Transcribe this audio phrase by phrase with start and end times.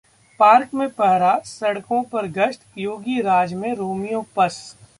[0.39, 4.87] park में पहरा, सड़कों पर गश्त, योगी राज में रोमियो पस्त